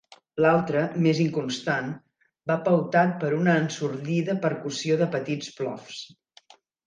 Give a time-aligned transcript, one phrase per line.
[0.43, 1.91] L'altre, més inconstant,
[2.51, 6.01] va pautat per una ensordida percussió de petits plofs.